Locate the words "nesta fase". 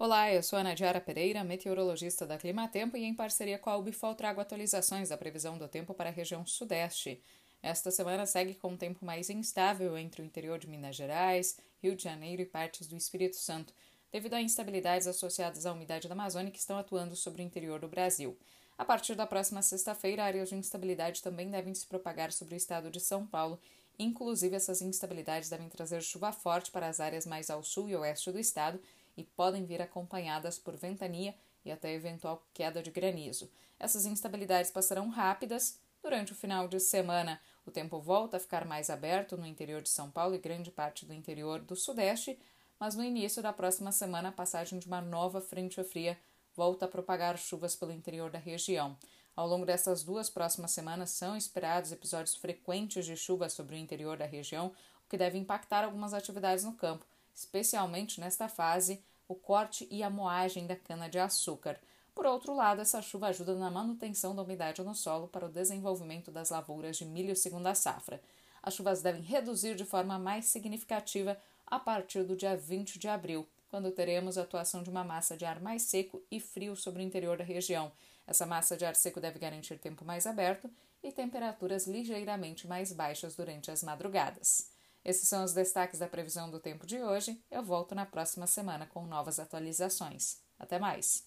58.20-59.00